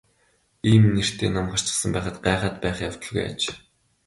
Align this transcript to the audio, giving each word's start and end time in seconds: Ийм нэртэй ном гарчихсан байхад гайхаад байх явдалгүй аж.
Ийм 0.71 0.83
нэртэй 0.95 1.29
ном 1.31 1.47
гарчихсан 1.51 1.91
байхад 1.93 2.17
гайхаад 2.25 2.55
байх 2.63 2.77
явдалгүй 2.89 3.23
аж. 3.29 3.41